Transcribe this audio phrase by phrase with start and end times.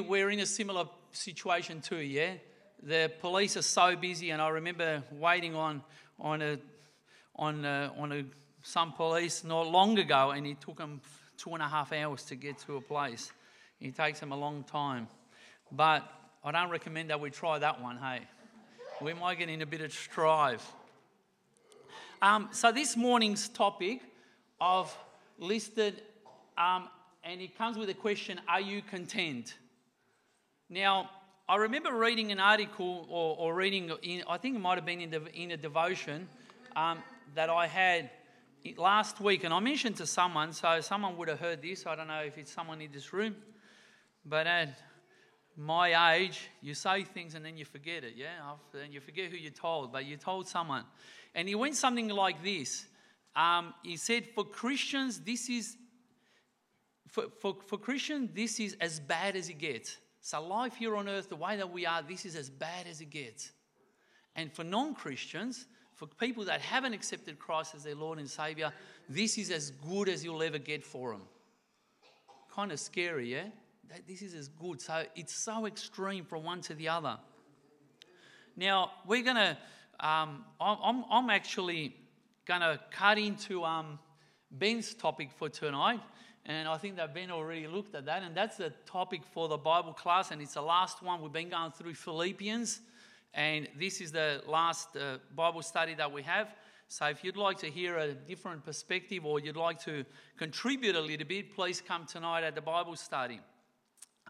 [0.00, 2.34] We're in a similar situation too, yeah?
[2.82, 5.82] The police are so busy, and I remember waiting on,
[6.18, 6.58] on, a,
[7.36, 8.24] on, a, on a,
[8.62, 11.00] some police not long ago, and it took them
[11.38, 13.32] two and a half hours to get to a place.
[13.80, 15.08] It takes them a long time.
[15.72, 16.02] But
[16.42, 18.20] I don't recommend that we try that one, hey?
[19.00, 20.72] We might get in a bit of strife.
[22.20, 24.00] Um, so, this morning's topic
[24.60, 24.94] I've
[25.38, 26.02] listed,
[26.56, 26.88] um,
[27.22, 29.54] and it comes with a question Are you content?
[30.74, 31.08] Now,
[31.48, 35.00] I remember reading an article or, or reading, in, I think it might have been
[35.00, 36.26] in, the, in a devotion
[36.74, 36.98] um,
[37.36, 38.10] that I had
[38.76, 41.86] last week, and I mentioned to someone, so someone would have heard this.
[41.86, 43.36] I don't know if it's someone in this room,
[44.26, 44.76] but at
[45.56, 48.54] my age, you say things and then you forget it, yeah?
[48.82, 50.82] And you forget who you told, but you told someone.
[51.36, 52.84] And he went something like this.
[53.36, 55.76] Um, he said, For Christians, this is,
[57.06, 59.98] for, for, for Christians, this is as bad as it gets.
[60.24, 63.02] So, life here on earth, the way that we are, this is as bad as
[63.02, 63.52] it gets.
[64.34, 68.72] And for non Christians, for people that haven't accepted Christ as their Lord and Savior,
[69.06, 71.20] this is as good as you'll ever get for them.
[72.54, 73.48] Kind of scary, yeah?
[74.08, 74.80] This is as good.
[74.80, 77.18] So, it's so extreme from one to the other.
[78.56, 79.58] Now, we're going to,
[80.00, 81.94] um, I'm, I'm actually
[82.46, 83.98] going to cut into um,
[84.50, 86.00] Ben's topic for tonight.
[86.46, 88.22] And I think that Ben already looked at that.
[88.22, 90.30] And that's the topic for the Bible class.
[90.30, 91.22] And it's the last one.
[91.22, 92.80] We've been going through Philippians.
[93.32, 96.54] And this is the last uh, Bible study that we have.
[96.88, 100.04] So if you'd like to hear a different perspective or you'd like to
[100.36, 103.40] contribute a little bit, please come tonight at the Bible study.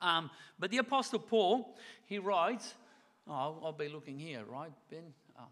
[0.00, 1.76] Um, but the Apostle Paul,
[2.06, 2.74] he writes,
[3.28, 5.02] oh, I'll be looking here, right, Ben?
[5.38, 5.48] Oh.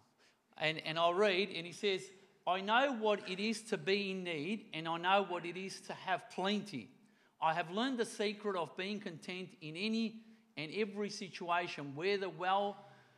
[0.59, 2.03] And, and I'll read, and he says,
[2.47, 5.81] I know what it is to be in need, and I know what it is
[5.83, 6.91] to have plenty.
[7.41, 10.23] I have learned the secret of being content in any
[10.57, 12.77] and every situation, whether well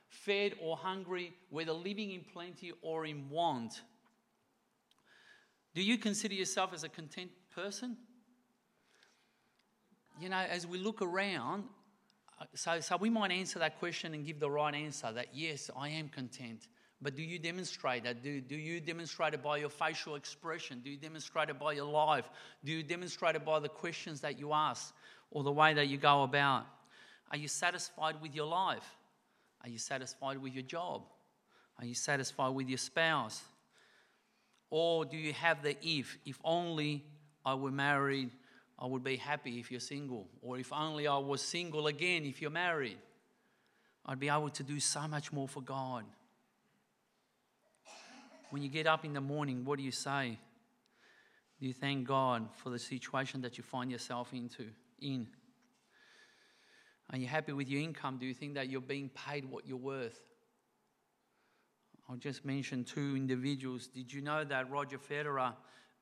[0.09, 3.83] fed or hungry, whether living in plenty or in want.
[5.75, 7.97] Do you consider yourself as a content person?
[10.21, 11.65] You know, as we look around,
[12.41, 15.71] uh, so, so we might answer that question and give the right answer that yes,
[15.77, 16.69] I am content.
[17.05, 18.23] But do you demonstrate that?
[18.23, 20.81] Do, do you demonstrate it by your facial expression?
[20.83, 22.25] Do you demonstrate it by your life?
[22.65, 24.95] Do you demonstrate it by the questions that you ask
[25.31, 26.65] or the way that you go about?
[27.31, 28.89] Are you satisfied with your life?
[29.63, 31.03] Are you satisfied with your job?
[31.79, 33.43] Are you satisfied with your spouse?
[34.71, 37.05] Or do you have the if, if only
[37.45, 38.31] I were married,
[38.79, 40.27] I would be happy if you're single?
[40.41, 42.97] Or if only I was single again if you're married?
[44.07, 46.05] I'd be able to do so much more for God.
[48.55, 50.39] When you get up in the morning, what do you say?
[51.59, 54.67] Do you thank God for the situation that you find yourself into
[55.01, 55.27] in?
[57.11, 58.17] Are you happy with your income?
[58.17, 60.21] Do you think that you're being paid what you're worth?
[62.09, 63.89] I'll just mention two individuals.
[63.89, 65.55] Did you know that Roger Federer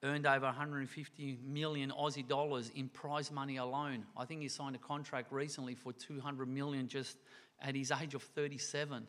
[0.02, 4.04] earned over 150 million Aussie dollars in prize money alone?
[4.14, 7.16] I think he signed a contract recently for 200 million just
[7.62, 9.06] at his age of 37.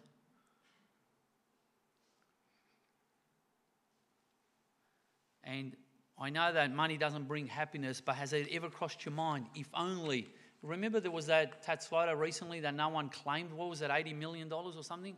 [5.43, 5.75] And
[6.19, 9.47] I know that money doesn't bring happiness, but has it ever crossed your mind?
[9.55, 10.29] If only.
[10.61, 13.51] Remember there was that Tattslotto recently that no one claimed.
[13.51, 15.15] What was it, $80 million or something?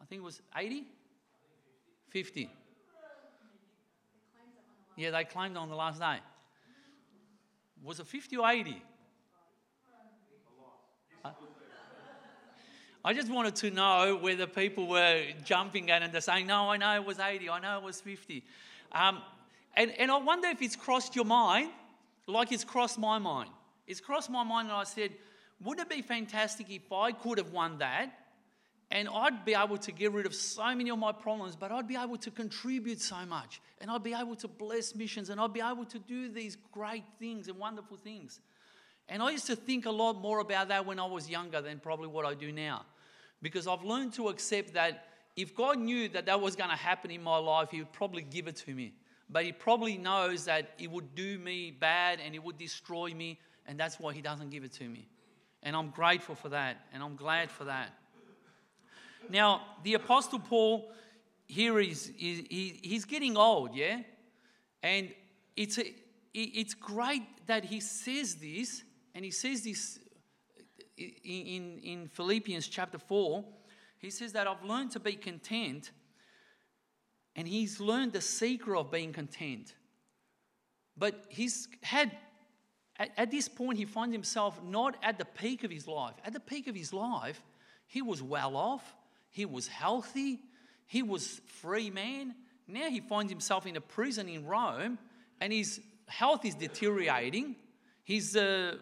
[0.00, 0.84] I think it was 80?
[2.10, 2.50] 50.
[4.96, 6.18] Yeah, they claimed on the last day.
[7.82, 8.82] Was it 50 or 80?
[13.04, 16.76] I just wanted to know whether people were jumping at and they're saying, no, I
[16.76, 18.42] know it was 80, I know it was 50.
[18.96, 19.22] Um,
[19.74, 21.70] and, and I wonder if it's crossed your mind
[22.26, 23.50] like it's crossed my mind.
[23.86, 25.12] It's crossed my mind, and I said,
[25.62, 28.10] wouldn't it be fantastic if I could have won that?
[28.90, 31.88] And I'd be able to get rid of so many of my problems, but I'd
[31.88, 33.60] be able to contribute so much.
[33.80, 37.04] And I'd be able to bless missions, and I'd be able to do these great
[37.18, 38.40] things and wonderful things.
[39.08, 41.78] And I used to think a lot more about that when I was younger than
[41.78, 42.86] probably what I do now.
[43.42, 45.04] Because I've learned to accept that
[45.36, 48.22] if God knew that that was going to happen in my life, He would probably
[48.22, 48.94] give it to me.
[49.28, 53.38] But He probably knows that it would do me bad and it would destroy me,
[53.66, 55.08] and that's why He doesn't give it to me.
[55.62, 57.92] And I'm grateful for that, and I'm glad for that.
[59.28, 60.90] Now, the Apostle Paul
[61.46, 64.00] here is, is he, he's getting old, yeah?
[64.82, 65.10] And
[65.56, 65.94] it's, a,
[66.32, 68.82] it's great that he says this,
[69.14, 69.98] and he says this
[70.98, 73.44] uh, in, in Philippians chapter 4
[74.06, 75.90] he says that I've learned to be content,
[77.34, 79.74] and he's learned the secret of being content.
[80.96, 82.12] But he's had
[82.98, 86.14] at, at this point, he finds himself not at the peak of his life.
[86.24, 87.42] At the peak of his life,
[87.86, 88.94] he was well off,
[89.30, 90.40] he was healthy,
[90.86, 92.34] he was free man.
[92.66, 94.98] Now he finds himself in a prison in Rome,
[95.40, 97.56] and his health is deteriorating.
[98.02, 98.76] His, uh,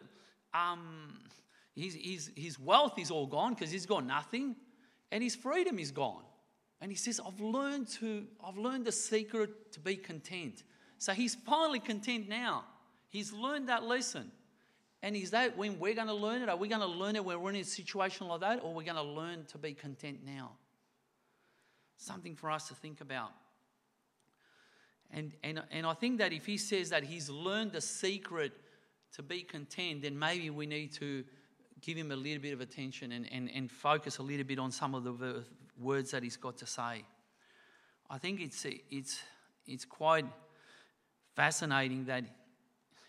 [0.53, 1.19] um,
[1.75, 4.55] his, his, his wealth is all gone because he's got nothing,
[5.11, 6.23] and his freedom is gone.
[6.81, 10.65] And he says, I've learned to, I've learned the secret to be content.
[10.99, 12.65] So he's finally content now.
[13.09, 14.31] He's learned that lesson.
[15.03, 16.49] And is that when we're going to learn it?
[16.49, 18.63] Are we going to learn it when we're in a situation like that?
[18.63, 20.53] Or we're we going to learn to be content now?
[21.97, 23.31] Something for us to think about.
[25.11, 28.53] And, and, and I think that if he says that he's learned the secret
[29.15, 31.25] to be content, then maybe we need to
[31.85, 34.73] give him a little bit of attention and, and, and focus a little bit on
[34.73, 35.45] some of the
[35.79, 37.05] words that he's got to say.
[38.09, 39.21] I think it's, it's,
[39.67, 40.25] it's quite
[41.35, 42.25] fascinating that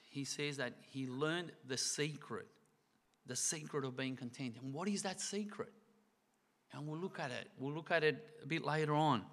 [0.10, 2.48] he says that he learned the secret,
[3.26, 4.56] the secret of being content.
[4.62, 5.72] And what is that secret?
[6.74, 7.48] And we'll look at it.
[7.58, 9.24] We'll look at it a bit later on.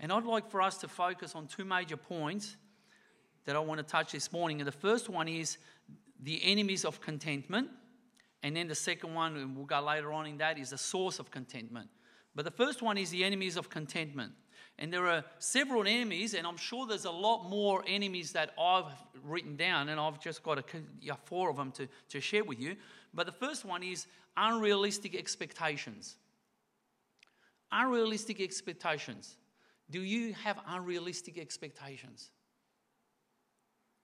[0.00, 2.56] And I'd like for us to focus on two major points
[3.44, 4.60] that I want to touch this morning.
[4.60, 5.58] And the first one is
[6.20, 7.68] the enemies of contentment.
[8.42, 11.18] And then the second one, and we'll go later on in that, is the source
[11.18, 11.88] of contentment.
[12.34, 14.32] But the first one is the enemies of contentment.
[14.78, 18.90] And there are several enemies, and I'm sure there's a lot more enemies that I've
[19.22, 22.76] written down, and I've just got a, four of them to, to share with you.
[23.14, 24.06] But the first one is
[24.36, 26.16] unrealistic expectations.
[27.70, 29.36] Unrealistic expectations.
[29.90, 32.30] Do you have unrealistic expectations?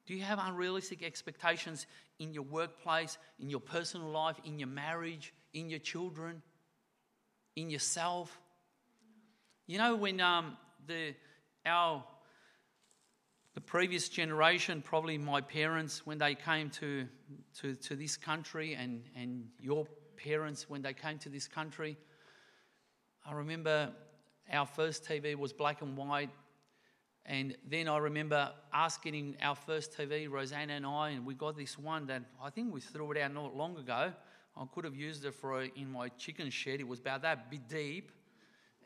[0.08, 1.86] Do you have unrealistic expectations
[2.18, 6.40] in your workplace, in your personal life, in your marriage, in your children,
[7.56, 8.40] in yourself?
[9.66, 10.56] You know, when um,
[10.86, 11.14] the,
[11.66, 12.02] our,
[13.52, 17.06] the previous generation, probably my parents, when they came to,
[17.60, 21.98] to, to this country, and, and your parents, when they came to this country,
[23.26, 23.92] I remember
[24.50, 26.30] our first TV was black and white.
[27.30, 31.58] And then I remember us getting our first TV, Rosanna and I, and we got
[31.58, 34.14] this one that I think we threw it out not long ago.
[34.56, 36.80] I could have used it for a, in my chicken shed.
[36.80, 38.10] It was about that bit deep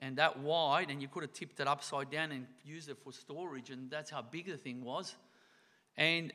[0.00, 3.12] and that wide, and you could have tipped it upside down and used it for
[3.12, 5.14] storage, and that's how big the thing was.
[5.96, 6.32] And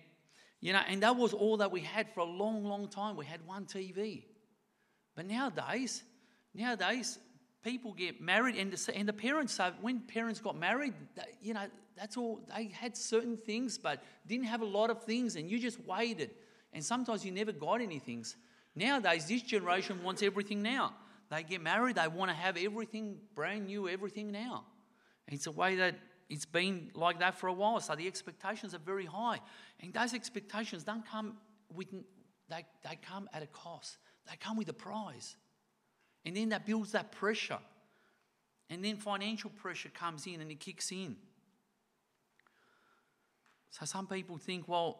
[0.62, 3.18] you know, and that was all that we had for a long, long time.
[3.18, 4.24] We had one TV.
[5.14, 6.04] But nowadays,
[6.54, 7.20] nowadays,
[7.64, 10.94] people get married, and the, and the parents say when parents got married,
[11.42, 11.66] you know,
[11.98, 12.42] that's all.
[12.56, 16.32] They had certain things, but didn't have a lot of things, and you just waited.
[16.74, 18.26] And sometimes you never got anything.
[18.76, 20.94] Nowadays, this generation wants everything now.
[21.30, 24.66] They get married, they want to have everything brand new, everything now.
[25.28, 25.96] It's a way that
[26.30, 27.80] it's been like that for a while.
[27.80, 29.40] So the expectations are very high.
[29.82, 31.38] And those expectations don't come
[31.74, 31.88] with,
[32.50, 33.98] they, they come at a cost,
[34.30, 35.36] they come with a prize.
[36.28, 37.60] And then that builds that pressure.
[38.70, 41.16] And then financial pressure comes in and it kicks in.
[43.70, 45.00] So some people think, well,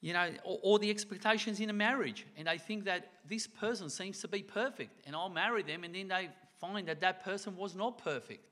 [0.00, 3.90] you know, or, or, the expectations in a marriage, and they think that this person
[3.90, 6.30] seems to be perfect, and I'll marry them, and then they
[6.60, 8.42] find that that person was not perfect.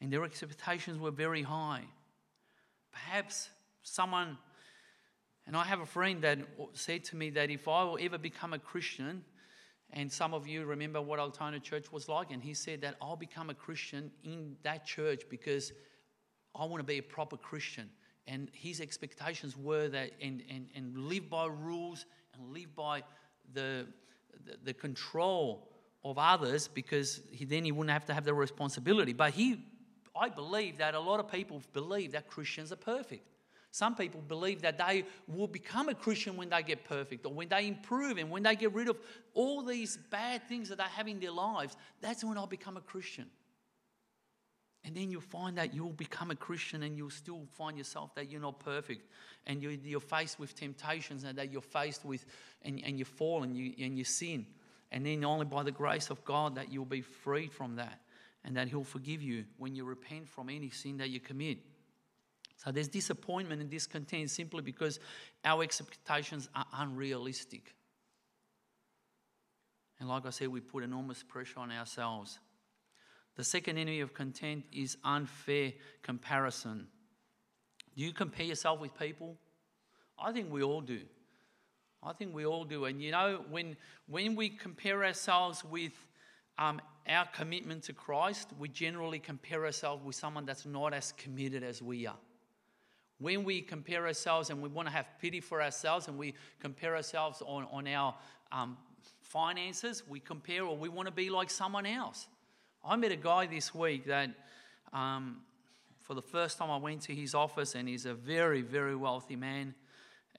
[0.00, 1.84] And their expectations were very high.
[2.90, 3.50] Perhaps
[3.82, 4.38] someone,
[5.46, 6.38] and I have a friend that
[6.72, 9.24] said to me that if I will ever become a Christian,
[9.92, 13.16] and some of you remember what Altona Church was like, and he said that I'll
[13.16, 15.72] become a Christian in that church because
[16.54, 17.90] I want to be a proper Christian
[18.26, 23.02] and his expectations were that and, and, and live by rules and live by
[23.52, 23.86] the,
[24.44, 25.68] the, the control
[26.04, 29.12] of others because he, then he wouldn't have to have the responsibility.
[29.12, 29.64] But he,
[30.16, 33.26] I believe that a lot of people believe that Christians are perfect.
[33.72, 37.48] Some people believe that they will become a Christian when they get perfect or when
[37.48, 38.98] they improve and when they get rid of
[39.32, 41.74] all these bad things that they have in their lives.
[42.02, 43.30] That's when I'll become a Christian.
[44.84, 48.30] And then you'll find that you'll become a Christian and you'll still find yourself that
[48.30, 49.08] you're not perfect.
[49.46, 52.26] And you're, you're faced with temptations and that you're faced with,
[52.60, 54.44] and, and you fall and you, and you sin.
[54.90, 58.00] And then only by the grace of God that you'll be freed from that
[58.44, 61.58] and that He'll forgive you when you repent from any sin that you commit.
[62.62, 65.00] So there's disappointment and discontent simply because
[65.44, 67.74] our expectations are unrealistic.
[69.98, 72.38] And like I said, we put enormous pressure on ourselves.
[73.34, 76.86] The second enemy of content is unfair comparison.
[77.96, 79.36] Do you compare yourself with people?
[80.16, 81.00] I think we all do.
[82.00, 82.84] I think we all do.
[82.84, 83.76] And you know, when,
[84.06, 85.92] when we compare ourselves with
[86.58, 91.64] um, our commitment to Christ, we generally compare ourselves with someone that's not as committed
[91.64, 92.18] as we are.
[93.22, 96.96] When we compare ourselves and we want to have pity for ourselves and we compare
[96.96, 98.14] ourselves on, on our
[98.50, 98.76] um,
[99.20, 102.26] finances, we compare or we want to be like someone else.
[102.84, 104.30] I met a guy this week that
[104.92, 105.38] um,
[106.00, 109.36] for the first time I went to his office and he's a very, very wealthy
[109.36, 109.74] man.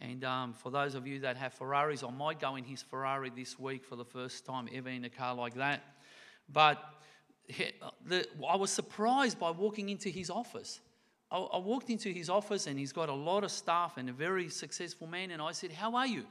[0.02, 3.32] And um, for those of you that have Ferraris, I might go in his Ferrari
[3.34, 5.84] this week for the first time ever in a car like that.
[6.52, 6.84] But
[7.50, 10.82] I was surprised by walking into his office.
[11.34, 14.50] I, walked into his office and he's got a lot of staff and a very
[14.50, 15.32] successful man.
[15.32, 16.25] And I said, How are you?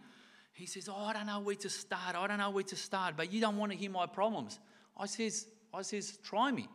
[0.53, 2.15] He says, Oh, I don't know where to start.
[2.15, 4.61] I don't know where to start, but you don't want to hear my problems.
[4.97, 6.69] I says, I says, Try me.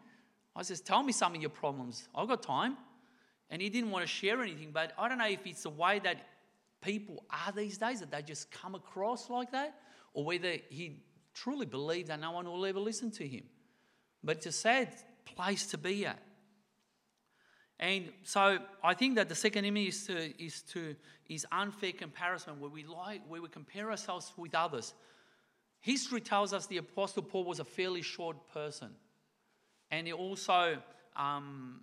[0.56, 2.10] I says, Tell me some of your problems.
[2.14, 2.76] I've got time.
[3.50, 6.00] And he didn't want to share anything, but I don't know if it's the way
[6.00, 6.18] that
[6.82, 9.80] people are these days, that they just come across like that,
[10.14, 11.02] or whether he
[11.34, 13.44] truly believed that no one will ever listen to him.
[14.22, 14.90] But it's a sad
[15.24, 16.20] place to be at.
[17.80, 20.96] And so I think that the second enemy is to is to
[21.30, 24.94] is unfair comparison, where we like where we compare ourselves with others.
[25.80, 28.90] History tells us the Apostle Paul was a fairly short person,
[29.92, 30.78] and it also
[31.16, 31.82] um,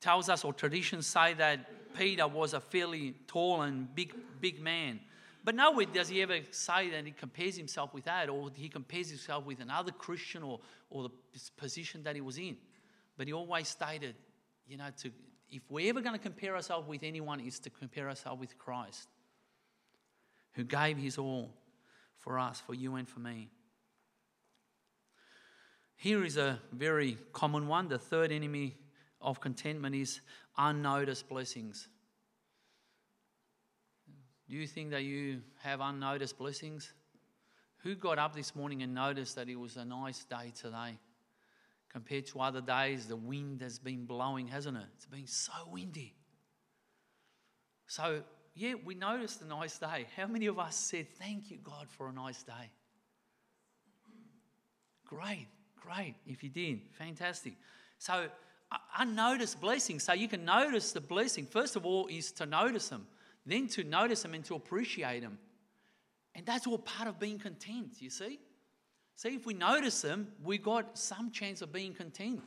[0.00, 5.00] tells us, or traditions say that Peter was a fairly tall and big big man.
[5.44, 9.10] But nowhere does he ever say that he compares himself with that, or he compares
[9.10, 11.10] himself with another Christian, or or the
[11.58, 12.56] position that he was in.
[13.16, 14.14] But he always stated,
[14.66, 15.10] you know, to,
[15.50, 19.08] if we're ever going to compare ourselves with anyone, is to compare ourselves with Christ,
[20.52, 21.54] who gave his all
[22.18, 23.50] for us, for you and for me.
[25.96, 27.88] Here is a very common one.
[27.88, 28.76] The third enemy
[29.20, 30.20] of contentment is
[30.58, 31.88] unnoticed blessings.
[34.48, 36.92] Do you think that you have unnoticed blessings?
[37.78, 40.98] Who got up this morning and noticed that it was a nice day today?
[41.94, 44.82] Compared to other days, the wind has been blowing, hasn't it?
[44.96, 46.12] It's been so windy.
[47.86, 48.24] So,
[48.56, 50.06] yeah, we noticed a nice day.
[50.16, 52.72] How many of us said, Thank you, God, for a nice day?
[55.06, 55.46] Great,
[55.80, 56.16] great.
[56.26, 57.52] If you did, fantastic.
[57.98, 58.26] So,
[58.98, 60.02] unnoticed blessings.
[60.02, 61.46] So, you can notice the blessing.
[61.46, 63.06] First of all, is to notice them,
[63.46, 65.38] then to notice them and to appreciate them.
[66.34, 68.40] And that's all part of being content, you see?
[69.16, 72.42] See, if we notice them, we got some chance of being content.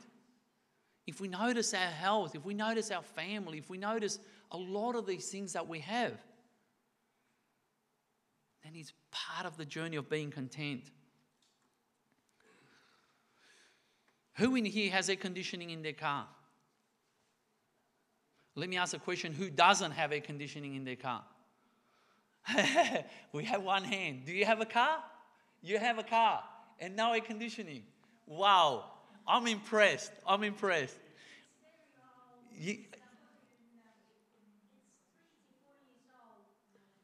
[1.06, 4.18] If we notice our health, if we notice our family, if we notice
[4.52, 6.12] a lot of these things that we have,
[8.62, 10.82] then it's part of the journey of being content.
[14.34, 16.26] Who in here has air conditioning in their car?
[18.54, 21.24] Let me ask a question who doesn't have air conditioning in their car?
[23.32, 24.26] we have one hand.
[24.26, 24.98] Do you have a car?
[25.62, 26.42] You have a car
[26.80, 27.82] and now air conditioning.
[28.26, 28.84] Wow,
[29.26, 30.12] I'm impressed.
[30.26, 30.96] I'm impressed.
[32.58, 32.78] You,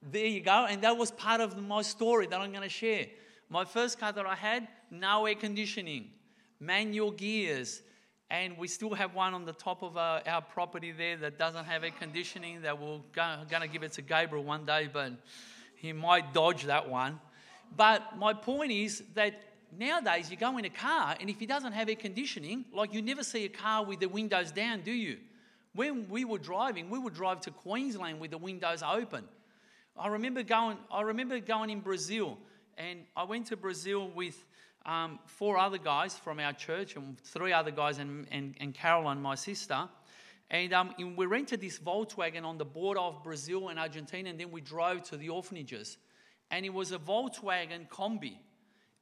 [0.02, 0.66] there you go.
[0.68, 3.06] And that was part of my story that I'm going to share.
[3.48, 6.10] My first car that I had, no air conditioning,
[6.60, 7.82] manual gears,
[8.30, 11.66] and we still have one on the top of our, our property there that doesn't
[11.66, 12.62] have air conditioning.
[12.62, 15.12] That we're going to give it to Gabriel one day, but
[15.76, 17.20] he might dodge that one.
[17.76, 19.40] But my point is that
[19.76, 23.02] nowadays you go in a car and if he doesn't have air conditioning, like you
[23.02, 25.18] never see a car with the windows down, do you?
[25.74, 29.24] When we were driving, we would drive to Queensland with the windows open.
[29.96, 32.38] I remember going, I remember going in Brazil
[32.76, 34.44] and I went to Brazil with
[34.86, 39.20] um, four other guys from our church and three other guys and, and, and Caroline,
[39.20, 39.88] my sister.
[40.50, 44.38] And um, and we rented this Volkswagen on the border of Brazil and Argentina, and
[44.38, 45.96] then we drove to the orphanages.
[46.50, 48.36] And it was a Volkswagen Kombi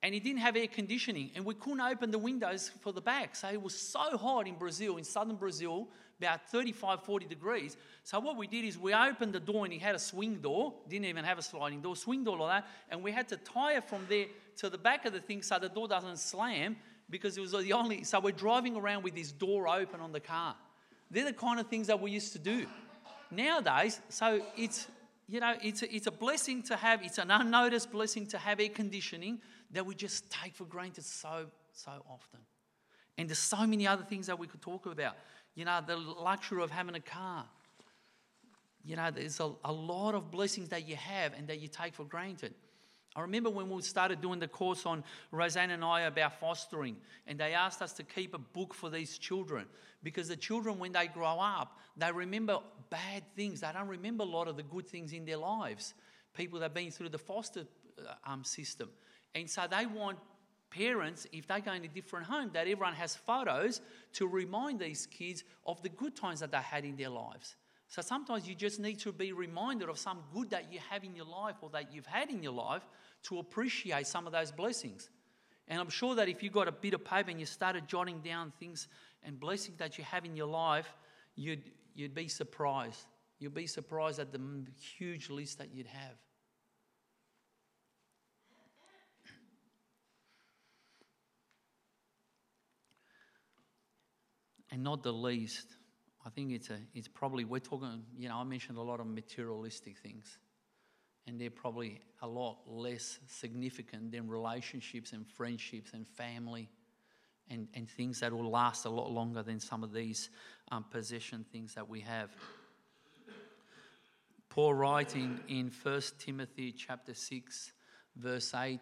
[0.03, 3.37] and he didn't have air conditioning and we couldn't open the windows for the back.
[3.37, 7.77] So it was so hot in brazil in southern brazil about 35 40 degrees.
[8.05, 10.75] So what we did is we opened the door and he had a swing door
[10.89, 13.77] didn't even have a sliding door swing door like that and we had to tie
[13.77, 16.77] it from there to the back of the thing so the door doesn't slam
[17.11, 20.21] because it was the only so we're driving around with this door open on the
[20.21, 20.57] car.
[21.11, 22.67] They're the kind of things that we used to do.
[23.31, 24.89] Nowadays so it's
[25.29, 28.61] you know it's a, it's a blessing to have it's an unnoticed blessing to have
[28.61, 29.41] air conditioning
[29.73, 32.41] that we just take for granted so, so often.
[33.19, 35.17] And there's so many other things that we could talk about.
[35.55, 37.45] You know, the luxury of having a car.
[38.85, 41.95] You know, there's a, a lot of blessings that you have and that you take
[41.95, 42.55] for granted.
[43.15, 47.39] I remember when we started doing the course on Roseanne and I about fostering, and
[47.39, 49.67] they asked us to keep a book for these children
[50.03, 53.61] because the children, when they grow up, they remember bad things.
[53.61, 55.93] They don't remember a lot of the good things in their lives.
[56.35, 57.67] People that have been through the foster
[57.99, 58.89] uh, um, system.
[59.35, 60.19] And so they want
[60.71, 63.81] parents, if they go in a different home, that everyone has photos
[64.15, 67.57] to remind these kids of the good times that they had in their lives.
[67.89, 71.15] So sometimes you just need to be reminded of some good that you have in
[71.15, 72.83] your life or that you've had in your life
[73.25, 75.11] to appreciate some of those blessings.
[75.69, 78.21] And I'm sure that if you got a bit of paper and you started jotting
[78.21, 78.89] down things
[79.23, 80.93] and blessings that you have in your life,
[81.37, 83.05] you'd, you'd be surprised.
[83.39, 84.41] You'd be surprised at the
[84.97, 86.17] huge list that you'd have.
[94.73, 95.67] And not the least,
[96.25, 99.07] I think it's, a, it's probably, we're talking, you know, I mentioned a lot of
[99.07, 100.39] materialistic things,
[101.27, 106.71] and they're probably a lot less significant than relationships and friendships and family
[107.51, 110.31] and, and things that will last a lot longer than some of these
[110.71, 112.31] um, possession things that we have.
[114.49, 117.73] Paul writing in 1 Timothy chapter 6,
[118.17, 118.81] verse 8,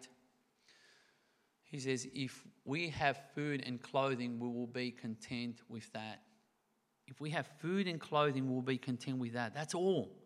[1.71, 6.23] he says, If we have food and clothing, we will be content with that.
[7.07, 9.55] If we have food and clothing, we'll be content with that.
[9.55, 10.17] That's all.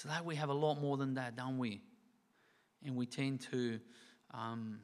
[0.00, 1.80] Today we have a lot more than that, don't we?
[2.84, 3.80] And we tend to
[4.32, 4.80] um,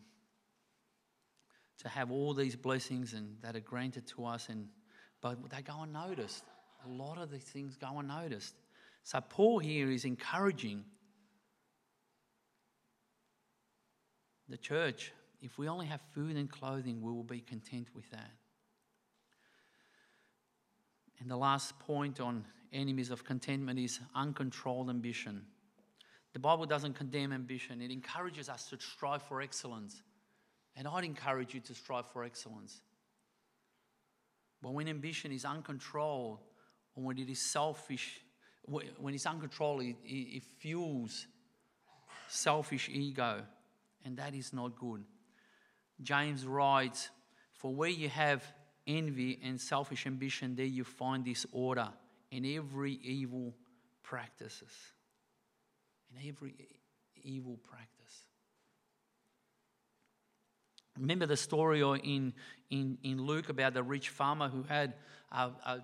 [1.79, 4.69] to have all these blessings and that are granted to us, and
[5.21, 6.45] but they go unnoticed.
[6.87, 8.55] A lot of these things go unnoticed.
[9.05, 10.85] So Paul here is encouraging
[14.49, 15.13] the church.
[15.43, 18.31] If we only have food and clothing, we will be content with that.
[21.21, 25.43] And the last point on enemies of contentment is uncontrolled ambition.
[26.33, 30.03] The Bible doesn't condemn ambition, it encourages us to strive for excellence.
[30.75, 32.81] And I'd encourage you to strive for excellence.
[34.63, 36.39] But when ambition is uncontrolled,
[36.95, 38.21] or when it is selfish,
[38.65, 41.27] when it's uncontrolled, it, it fuels
[42.29, 43.43] selfish ego,
[44.05, 45.05] and that is not good.
[46.03, 47.11] James writes,
[47.55, 48.45] For where you have
[48.87, 51.89] envy and selfish ambition, there you find disorder
[52.31, 53.55] in every evil
[54.03, 54.73] practices.
[56.11, 56.55] In every
[57.23, 57.93] evil practice.
[60.99, 62.35] Remember the story in,
[62.71, 64.95] in, in Luke about the rich farmer who had
[65.31, 65.81] a, a,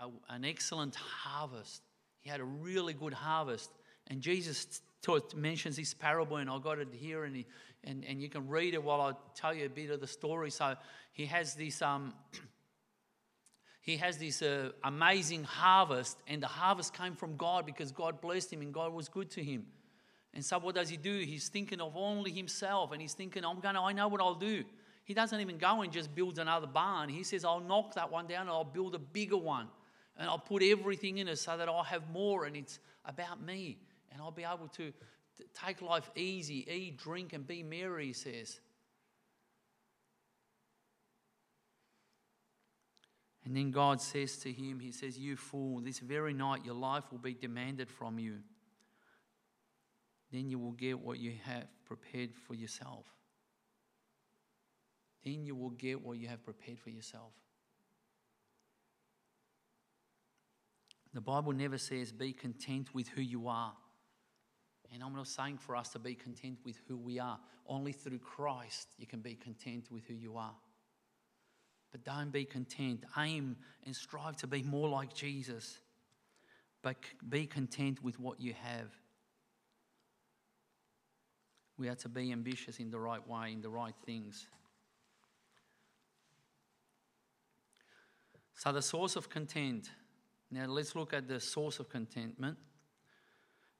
[0.00, 1.82] a, an excellent harvest.
[2.20, 3.70] He had a really good harvest.
[4.06, 7.46] And Jesus taught, mentions this parable, and I got it here, and, he,
[7.88, 10.50] and, and you can read it while I tell you a bit of the story.
[10.50, 10.74] So
[11.12, 11.80] he has this.
[11.80, 12.12] Um,
[13.80, 18.52] he has this uh, amazing harvest, and the harvest came from God because God blessed
[18.52, 19.66] him and God was good to him.
[20.34, 21.20] And so, what does he do?
[21.20, 24.64] He's thinking of only himself, and he's thinking, I'm to, I know what I'll do.
[25.04, 27.08] He doesn't even go and just build another barn.
[27.08, 29.68] He says, I'll knock that one down and I'll build a bigger one.
[30.18, 33.78] And I'll put everything in it so that I'll have more, and it's about me.
[34.12, 34.92] And I'll be able to
[35.54, 38.60] take life easy, eat, drink, and be merry, he says.
[43.44, 47.04] And then God says to him, He says, You fool, this very night your life
[47.10, 48.40] will be demanded from you.
[50.30, 53.06] Then you will get what you have prepared for yourself.
[55.24, 57.32] Then you will get what you have prepared for yourself.
[61.14, 63.72] The Bible never says be content with who you are.
[64.92, 67.38] And I'm not saying for us to be content with who we are.
[67.66, 70.54] Only through Christ you can be content with who you are.
[71.92, 73.04] But don't be content.
[73.16, 75.78] Aim and strive to be more like Jesus.
[76.82, 76.96] But
[77.28, 78.90] be content with what you have.
[81.76, 84.46] We are to be ambitious in the right way, in the right things.
[88.54, 89.90] So, the source of content.
[90.50, 92.58] Now, let's look at the source of contentment.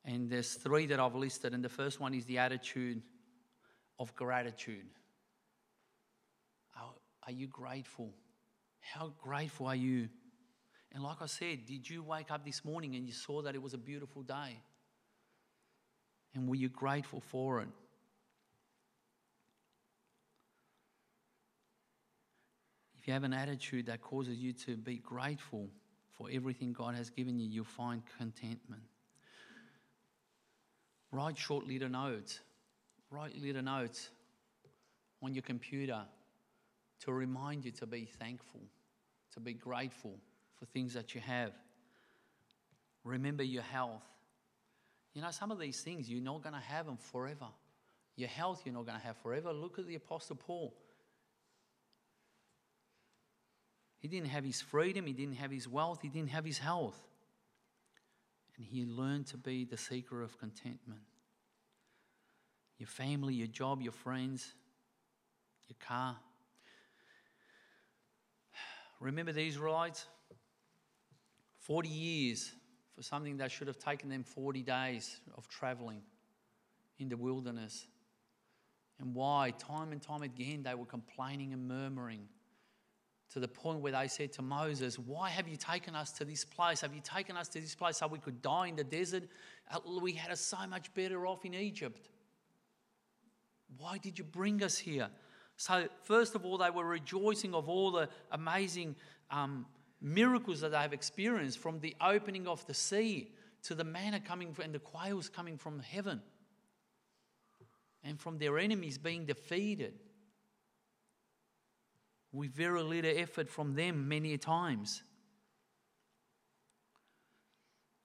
[0.08, 1.54] And there's three that I've listed.
[1.54, 3.02] And the first one is the attitude
[4.00, 4.86] of gratitude.
[7.28, 8.14] Are you grateful?
[8.80, 10.08] How grateful are you?
[10.92, 13.62] And like I said, did you wake up this morning and you saw that it
[13.62, 14.62] was a beautiful day?
[16.34, 17.68] And were you grateful for it?
[22.98, 25.68] If you have an attitude that causes you to be grateful
[26.16, 28.82] for everything God has given you, you'll find contentment.
[31.10, 32.40] Write short little notes.
[33.10, 34.10] Write little notes
[35.22, 36.02] on your computer
[37.00, 38.60] to remind you to be thankful,
[39.32, 40.18] to be grateful
[40.58, 41.52] for things that you have.
[43.04, 44.04] Remember your health.
[45.14, 47.46] You know, some of these things, you're not going to have them forever.
[48.16, 49.52] Your health, you're not going to have forever.
[49.52, 50.74] Look at the Apostle Paul.
[54.00, 57.00] He didn't have his freedom, he didn't have his wealth, he didn't have his health.
[58.58, 61.00] And he learned to be the seeker of contentment.
[62.78, 64.52] Your family, your job, your friends,
[65.68, 66.16] your car.
[69.00, 70.06] Remember the Israelites?
[71.60, 72.52] 40 years
[72.96, 76.02] for something that should have taken them 40 days of traveling
[76.98, 77.86] in the wilderness.
[78.98, 79.52] And why?
[79.56, 82.28] Time and time again, they were complaining and murmuring
[83.32, 86.44] to the point where they said to Moses, Why have you taken us to this
[86.44, 86.80] place?
[86.80, 89.24] Have you taken us to this place so we could die in the desert?
[89.70, 92.08] Uh, we had us so much better off in Egypt.
[93.76, 95.08] Why did you bring us here?
[95.56, 98.96] So, first of all, they were rejoicing of all the amazing
[99.30, 99.66] um,
[100.00, 103.32] miracles that they have experienced from the opening of the sea
[103.64, 106.22] to the manna coming and the quails coming from heaven
[108.04, 109.94] and from their enemies being defeated
[112.32, 115.02] with very little effort from them many times.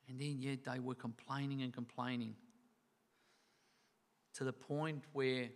[0.08, 2.36] And then yet they were complaining and complaining
[4.36, 5.50] to the point where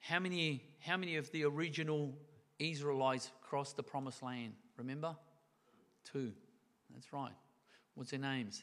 [0.00, 2.14] how many, how many of the original
[2.58, 4.52] Israelites crossed the promised land?
[4.76, 5.16] Remember?
[6.04, 6.32] Two.
[6.92, 7.32] That's right.
[7.94, 8.62] What's their names?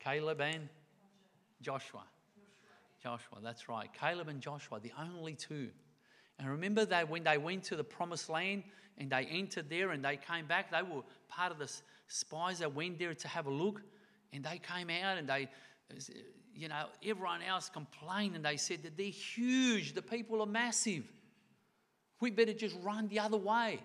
[0.00, 0.68] Caleb and
[1.60, 2.04] Joshua.
[3.02, 3.90] Joshua, that's right.
[3.92, 5.68] Caleb and Joshua, the only two.
[6.38, 8.64] And remember that when they went to the promised land
[8.98, 11.70] and they entered there and they came back, they were part of the
[12.08, 13.82] spies that went there to have a look.
[14.32, 15.48] And they came out and they,
[16.54, 21.04] you know, everyone else complained and they said that they're huge, the people are massive.
[22.20, 23.80] We better just run the other way.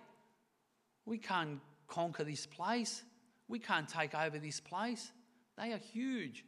[1.06, 3.04] We can't conquer this place.
[3.48, 5.12] We can't take over this place.
[5.58, 6.46] They are huge.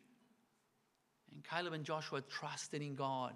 [1.34, 3.34] And Caleb and Joshua trusted in God.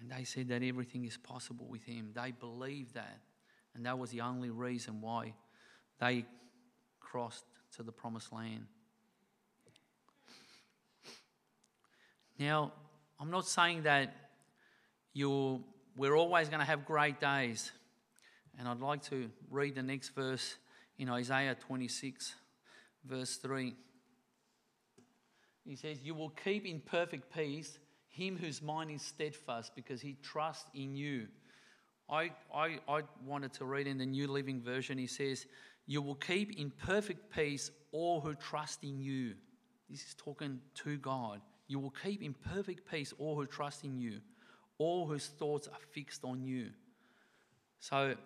[0.00, 2.10] And they said that everything is possible with him.
[2.14, 3.18] They believed that.
[3.74, 5.34] And that was the only reason why
[6.00, 6.24] they
[6.98, 7.44] crossed
[7.76, 8.66] to the promised land.
[12.38, 12.72] Now,
[13.20, 14.14] I'm not saying that
[15.12, 15.62] you
[15.96, 17.72] we're always going to have great days.
[18.58, 20.56] And I'd like to read the next verse
[20.98, 22.34] in Isaiah 26,
[23.04, 23.74] verse 3.
[25.66, 27.78] He says, You will keep in perfect peace
[28.10, 31.28] him whose mind is steadfast because he trusts in you.
[32.08, 35.46] I, I, I wanted to read in the New Living Version, he says,
[35.86, 39.34] You will keep in perfect peace all who trust in you.
[39.88, 41.40] This is talking to God.
[41.68, 44.20] You will keep in perfect peace all who trust in you,
[44.78, 46.70] all whose thoughts are fixed on you.
[47.78, 48.16] So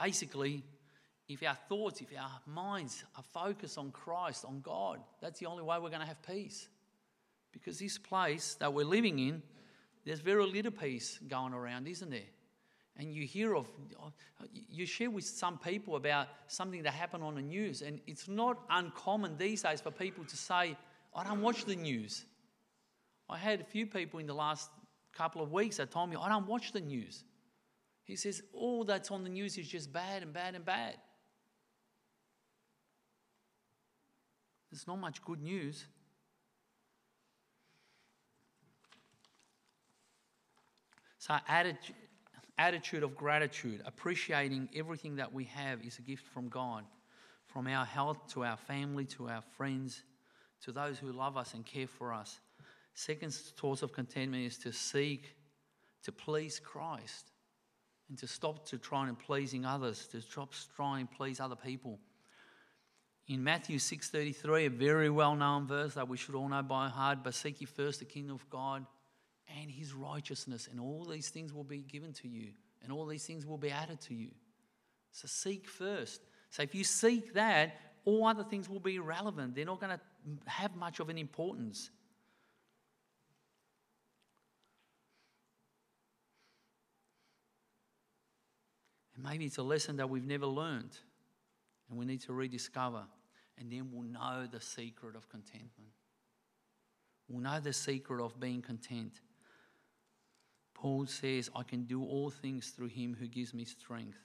[0.00, 0.62] basically,
[1.26, 5.62] if our thoughts, if our minds are focused on Christ, on God, that's the only
[5.62, 6.68] way we're going to have peace.
[7.52, 9.42] Because this place that we're living in,
[10.04, 12.20] there's very little peace going around, isn't there?
[12.96, 13.66] And you hear of,
[14.68, 18.58] you share with some people about something that happened on the news, and it's not
[18.68, 20.76] uncommon these days for people to say,
[21.14, 22.24] I don't watch the news.
[23.28, 24.70] I had a few people in the last
[25.12, 27.24] couple of weeks that told me, I don't watch the news.
[28.04, 30.96] He says, All that's on the news is just bad and bad and bad.
[34.70, 35.86] There's not much good news.
[41.20, 41.96] So, attitude,
[42.56, 46.84] attitude of gratitude, appreciating everything that we have, is a gift from God.
[47.44, 50.02] From our health to our family to our friends
[50.62, 52.40] to those who love us and care for us.
[52.94, 55.34] Second source of contentment is to seek
[56.04, 57.32] to please Christ
[58.08, 61.98] and to stop to trying and pleasing others, to stop trying and please other people.
[63.26, 67.34] In Matthew 6:33, a very well-known verse that we should all know by heart, but
[67.34, 68.86] seek ye first the kingdom of God
[69.58, 72.48] and his righteousness, and all these things will be given to you,
[72.82, 74.30] and all these things will be added to you.
[75.12, 76.20] So seek first.
[76.50, 79.54] So if you seek that, all other things will be irrelevant.
[79.54, 81.90] They're not going to have much of an importance.
[89.14, 90.96] And maybe it's a lesson that we've never learned,
[91.88, 93.04] and we need to rediscover.
[93.58, 95.90] And then we'll know the secret of contentment.
[97.28, 99.20] We'll know the secret of being content.
[100.80, 104.16] Paul says, I can do all things through him who gives me strength.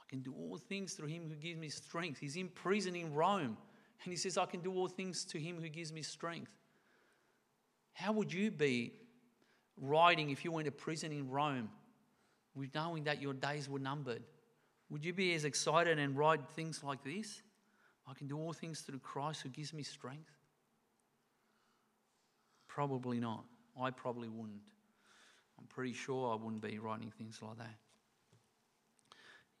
[0.00, 2.18] I can do all things through him who gives me strength.
[2.18, 3.58] He's in prison in Rome,
[4.02, 6.50] and he says, I can do all things to him who gives me strength.
[7.92, 8.94] How would you be
[9.76, 11.68] riding if you went to prison in Rome
[12.54, 14.22] with knowing that your days were numbered?
[14.88, 17.42] Would you be as excited and ride things like this?
[18.08, 20.32] I can do all things through Christ who gives me strength?
[22.68, 23.44] Probably not.
[23.78, 24.62] I probably wouldn't.
[25.58, 27.76] I'm pretty sure I wouldn't be writing things like that.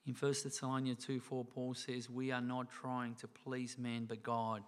[0.06, 4.22] In 1 Thessalonians 2 4, Paul says, We are not trying to please men but
[4.22, 4.62] God.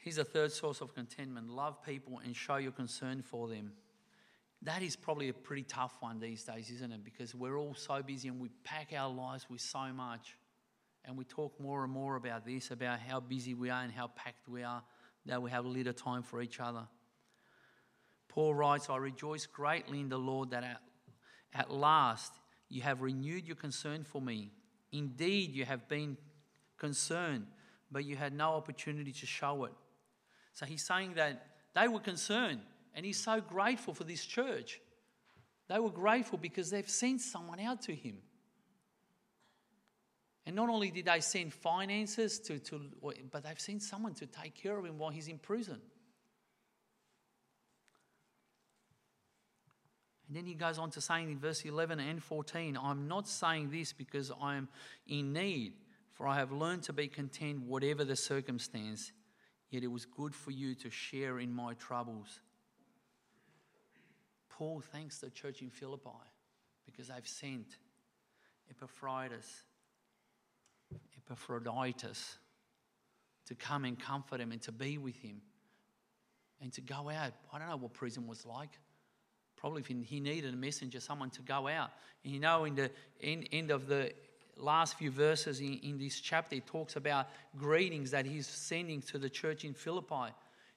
[0.00, 3.72] Here's a third source of contentment love people and show your concern for them.
[4.62, 7.04] That is probably a pretty tough one these days, isn't it?
[7.04, 10.36] Because we're all so busy and we pack our lives with so much.
[11.04, 14.08] And we talk more and more about this, about how busy we are and how
[14.08, 14.82] packed we are,
[15.26, 16.86] that we have little time for each other.
[18.28, 20.80] Paul writes, I rejoice greatly in the Lord that at,
[21.52, 22.32] at last
[22.68, 24.52] you have renewed your concern for me.
[24.92, 26.16] Indeed, you have been
[26.78, 27.46] concerned,
[27.90, 29.72] but you had no opportunity to show it.
[30.52, 32.60] So he's saying that they were concerned,
[32.94, 34.80] and he's so grateful for this church.
[35.68, 38.18] They were grateful because they've sent someone out to him.
[40.46, 42.80] And not only did they send finances to, to
[43.30, 45.80] but they've sent someone to take care of him while he's in prison.
[50.30, 53.70] And then he goes on to saying in verse 11 and 14, I'm not saying
[53.70, 54.68] this because I am
[55.08, 55.72] in need,
[56.12, 59.10] for I have learned to be content whatever the circumstance,
[59.70, 62.40] yet it was good for you to share in my troubles.
[64.48, 66.10] Paul thanks the church in Philippi
[66.86, 67.78] because they've sent
[68.70, 69.64] Epaphroditus,
[71.30, 72.38] Epaphroditus
[73.46, 75.40] to come and comfort him and to be with him
[76.60, 77.32] and to go out.
[77.52, 78.70] I don't know what prison was like.
[79.56, 81.90] Probably if he needed a messenger, someone to go out.
[82.24, 82.90] And you know, in the
[83.20, 84.12] end, end of the
[84.56, 89.18] last few verses in, in this chapter, he talks about greetings that he's sending to
[89.18, 90.32] the church in Philippi.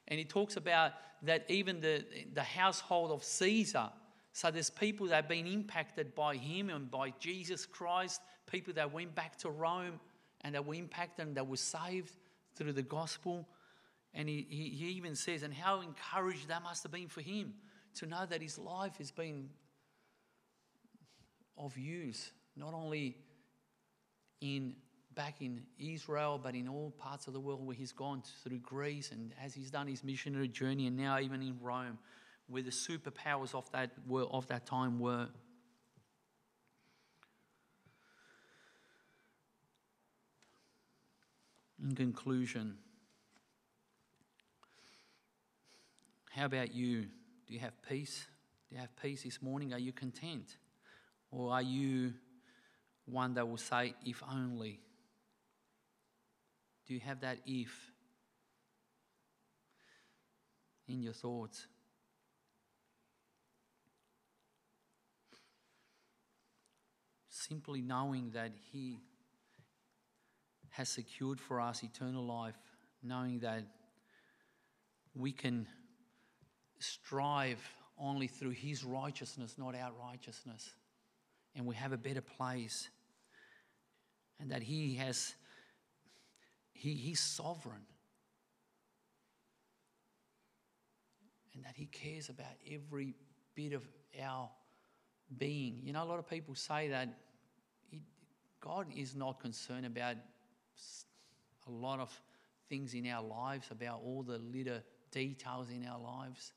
[0.08, 0.92] And he talks about
[1.24, 3.90] that even the, the household of Caesar.
[4.34, 8.92] So there's people that have been impacted by him and by Jesus Christ, people that
[8.92, 10.00] went back to Rome
[10.44, 12.12] and that were impacted and that were saved
[12.56, 13.48] through the gospel.
[14.14, 17.54] And he, he, he even says, and how encouraged that must have been for him
[17.96, 19.50] to know that his life has been
[21.58, 23.18] of use, not only
[24.42, 24.76] in
[25.16, 29.12] back in Israel, but in all parts of the world where he's gone through Greece
[29.12, 32.00] and as he's done his missionary journey, and now even in Rome,
[32.48, 35.28] where the superpowers of that were of that time were.
[41.84, 42.78] In conclusion,
[46.32, 47.08] how about you?
[47.46, 48.26] Do you have peace?
[48.70, 49.74] Do you have peace this morning?
[49.74, 50.56] Are you content?
[51.30, 52.14] Or are you
[53.04, 54.80] one that will say, if only?
[56.88, 57.92] Do you have that if
[60.88, 61.68] in your thoughts?
[67.28, 69.02] Simply knowing that He
[70.74, 72.58] has secured for us eternal life,
[73.04, 73.64] knowing that
[75.14, 75.68] we can
[76.80, 77.60] strive
[78.00, 80.74] only through His righteousness, not our righteousness.
[81.56, 82.90] And we have a better place.
[84.40, 85.36] And that He has,
[86.72, 87.86] he, He's sovereign.
[91.54, 93.14] And that He cares about every
[93.54, 93.88] bit of
[94.24, 94.50] our
[95.38, 95.82] being.
[95.84, 97.10] You know, a lot of people say that
[98.60, 100.16] God is not concerned about
[101.68, 102.12] a lot of
[102.70, 104.80] things in our lives, about all the little
[105.12, 106.54] details in our lives.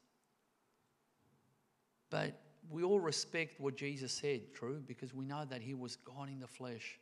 [2.10, 6.28] But we all respect what Jesus said, true, because we know that he was God
[6.28, 6.98] in the flesh.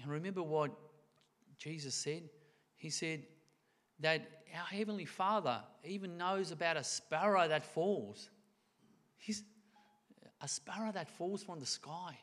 [0.00, 0.70] And remember what
[1.58, 2.28] Jesus said?
[2.76, 3.22] He said
[4.00, 8.28] that our Heavenly Father even knows about a sparrow that falls.
[9.16, 9.42] He's
[10.42, 12.16] a sparrow that falls from the sky.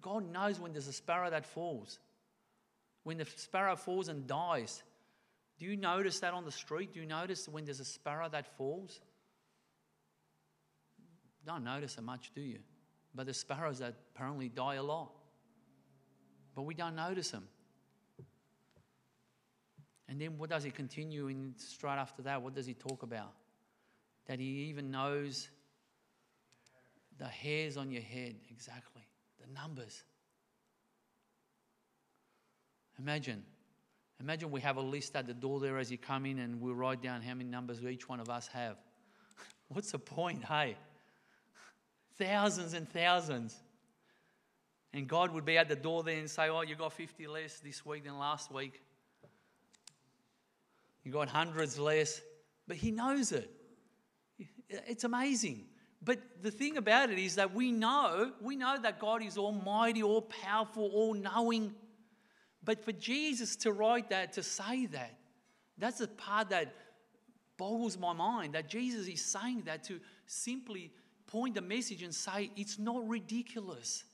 [0.00, 1.98] God knows when there's a sparrow that falls.
[3.06, 4.82] When the sparrow falls and dies,
[5.60, 6.92] do you notice that on the street?
[6.92, 9.00] Do you notice when there's a sparrow that falls?
[11.46, 12.58] don't notice it much, do you?
[13.14, 15.12] But the sparrows that apparently die a lot.
[16.56, 17.46] But we don't notice them.
[20.08, 22.42] And then what does he continue in straight after that?
[22.42, 23.34] What does he talk about?
[24.26, 25.48] That he even knows
[27.18, 29.06] the hairs on your head, exactly,
[29.40, 30.02] the numbers.
[32.98, 33.42] Imagine.
[34.20, 36.72] Imagine we have a list at the door there as you come in and we
[36.72, 38.76] write down how many numbers each one of us have.
[39.68, 40.76] What's the point, hey?
[42.18, 43.54] Thousands and thousands.
[44.94, 47.58] And God would be at the door there and say, Oh, you got 50 less
[47.60, 48.80] this week than last week.
[51.04, 52.22] You got hundreds less.
[52.66, 53.50] But He knows it.
[54.68, 55.66] It's amazing.
[56.02, 60.02] But the thing about it is that we know, we know that God is almighty,
[60.02, 61.74] all powerful, all knowing.
[62.66, 65.14] But for Jesus to write that, to say that,
[65.78, 66.74] that's the part that
[67.56, 70.92] boggles my mind that Jesus is saying that to simply
[71.26, 74.04] point the message and say, it's not ridiculous.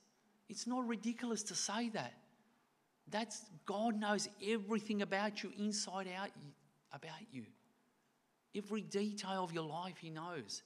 [0.49, 2.13] It's not ridiculous to say that.
[3.09, 6.29] That's God knows everything about you inside out
[6.91, 7.45] about you.
[8.55, 10.61] Every detail of your life, He knows.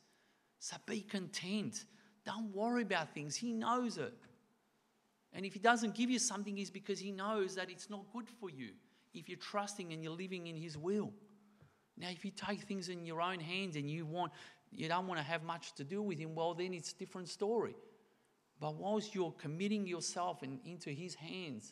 [0.60, 1.86] So be content.
[2.26, 3.36] Don't worry about things.
[3.36, 4.14] He knows it.
[5.38, 8.28] And if He doesn't give you something, it's because He knows that it's not good
[8.28, 8.72] for you
[9.14, 11.14] if you're trusting and you're living in His will.
[11.96, 14.32] Now, if you take things in your own hands and you want,
[14.72, 17.30] you don't want to have much to do with Him, well, then it's a different
[17.30, 17.76] story.
[18.60, 21.72] But whilst you're committing yourself in, into His hands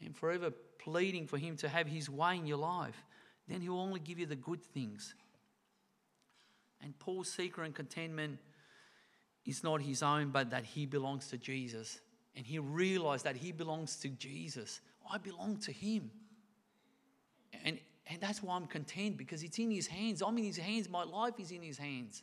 [0.00, 3.02] and forever pleading for Him to have His way in your life,
[3.48, 5.16] then He'll only give you the good things.
[6.80, 8.38] And Paul's secret and contentment
[9.44, 12.00] is not his own, but that he belongs to Jesus.
[12.36, 14.80] And he realized that he belongs to Jesus.
[15.10, 16.10] I belong to him.
[17.64, 20.22] And, and that's why I'm content because it's in his hands.
[20.22, 20.88] I'm in his hands.
[20.88, 22.22] My life is in his hands.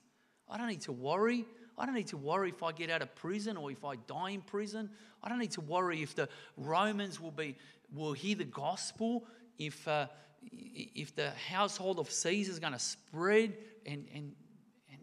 [0.49, 1.45] I don't need to worry.
[1.77, 4.31] I don't need to worry if I get out of prison or if I die
[4.31, 4.89] in prison.
[5.23, 7.55] I don't need to worry if the Romans will be
[7.93, 9.25] will hear the gospel,
[9.57, 10.07] if uh,
[10.51, 14.33] if the household of Caesar is going to spread and and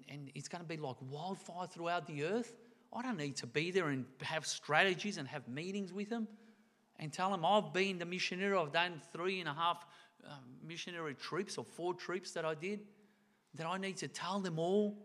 [0.08, 2.54] and it's going to be like wildfire throughout the earth.
[2.92, 6.26] I don't need to be there and have strategies and have meetings with them
[6.98, 8.56] and tell them I've been the missionary.
[8.56, 9.84] I've done three and a half
[10.24, 12.80] um, missionary trips or four trips that I did.
[13.54, 14.98] That I need to tell them all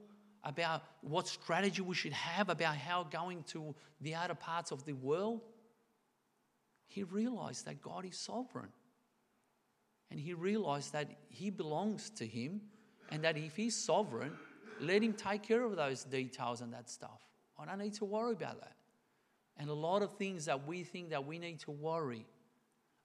[0.43, 4.93] about what strategy we should have about how going to the outer parts of the
[4.93, 5.41] world.
[6.87, 8.69] He realized that God is sovereign.
[10.11, 12.61] And he realized that he belongs to him
[13.09, 14.33] and that if he's sovereign,
[14.79, 17.21] let Him take care of those details and that stuff.
[17.63, 18.73] I don't need to worry about that.
[19.57, 22.25] And a lot of things that we think that we need to worry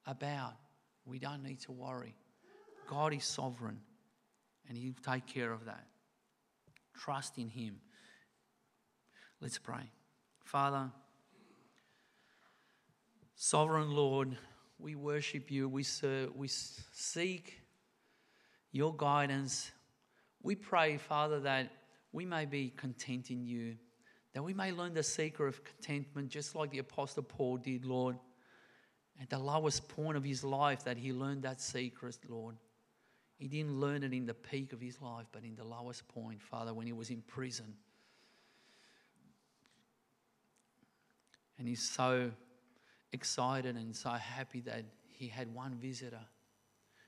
[0.07, 0.55] about,
[1.05, 2.15] we don't need to worry.
[2.89, 3.81] God is sovereign
[4.69, 5.87] and He'll take care of that.
[6.97, 7.77] Trust in Him.
[9.41, 9.91] Let's pray.
[10.45, 10.91] Father,
[13.37, 14.37] Sovereign Lord,
[14.81, 15.69] we worship you.
[15.69, 17.61] We, serve, we seek
[18.73, 19.71] your guidance
[20.43, 21.71] we pray, Father, that
[22.13, 23.77] we may be content in you,
[24.39, 28.15] that we may learn the secret of contentment, just like the Apostle Paul did, Lord.
[29.21, 32.55] At the lowest point of his life, that he learned that secret, Lord.
[33.37, 36.41] He didn't learn it in the peak of his life, but in the lowest point,
[36.41, 37.75] Father, when he was in prison.
[41.59, 42.31] And he's so
[43.13, 46.25] excited and so happy that he had one visitor.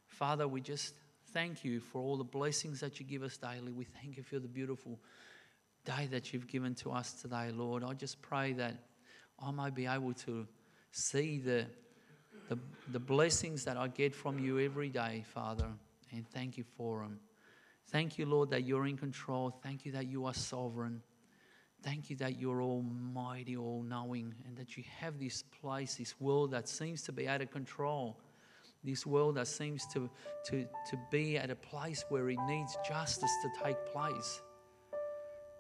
[0.09, 0.95] Father, we just
[1.33, 3.71] thank you for all the blessings that you give us daily.
[3.71, 4.99] We thank you for the beautiful
[5.85, 7.85] day that you've given to us today, Lord.
[7.85, 8.75] I just pray that
[9.39, 10.47] I may be able to
[10.93, 11.67] see the,
[12.49, 12.59] the,
[12.93, 15.69] the blessings that I get from you every day, Father,
[16.13, 17.21] and thank you for them.
[17.89, 19.51] Thank you, Lord, that you're in control.
[19.63, 21.03] Thank you that you are sovereign.
[21.83, 26.51] Thank you that you're almighty, all knowing, and that you have this place, this world
[26.53, 28.17] that seems to be out of control
[28.85, 30.09] this world that seems to,
[30.47, 34.41] to, to be at a place where it needs justice to take place,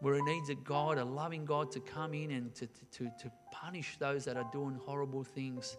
[0.00, 3.30] where it needs a God, a loving God, to come in and to, to, to
[3.52, 5.76] punish those that are doing horrible things,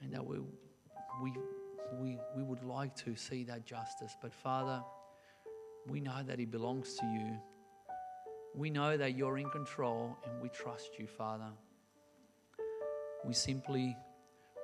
[0.00, 0.38] and that we,
[1.22, 1.32] we,
[2.00, 4.16] we, we would like to see that justice.
[4.22, 4.82] But Father,
[5.86, 7.38] we know that it belongs to you.
[8.54, 11.50] We know that you're in control, and we trust you, Father.
[13.24, 13.96] We simply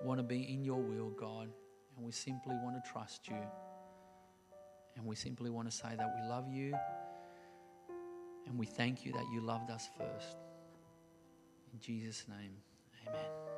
[0.02, 1.48] want to be in your will, God.
[1.96, 3.36] And we simply want to trust you.
[4.96, 6.74] And we simply want to say that we love you.
[8.46, 10.36] And we thank you that you loved us first.
[11.72, 12.52] In Jesus' name,
[13.06, 13.53] amen.